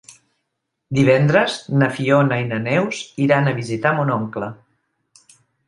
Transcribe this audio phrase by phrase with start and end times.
[0.99, 4.51] Divendres na Fiona i na Neus iran a visitar mon oncle.